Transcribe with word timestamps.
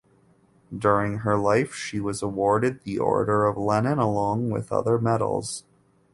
During 0.75 1.19
her 1.19 1.37
life 1.37 1.75
she 1.75 1.99
was 1.99 2.23
awarded 2.23 2.81
the 2.81 2.97
Order 2.97 3.45
of 3.45 3.55
Lenin 3.55 3.99
along 3.99 4.49
with 4.49 4.71
other 4.71 4.97
medals. 4.97 5.63